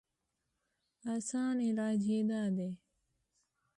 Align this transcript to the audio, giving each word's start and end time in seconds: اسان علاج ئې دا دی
اسان 1.13 1.55
علاج 1.67 2.03
ئې 2.13 2.19
دا 2.29 2.41
دی 2.55 2.69